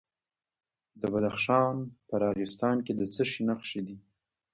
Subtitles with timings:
[1.01, 1.75] د بدخشان
[2.07, 3.97] په راغستان کې د څه شي نښې دي؟